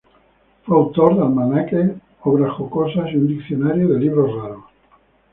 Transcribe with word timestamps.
Fue 0.65 0.75
autor 0.75 1.15
de 1.15 1.21
almanaques, 1.21 1.91
obras 2.23 2.55
jocosas 2.55 3.07
y 3.13 3.17
un 3.17 3.27
diccionario 3.27 3.87
de 3.87 3.99
libros 3.99 4.33
raros. 4.35 4.63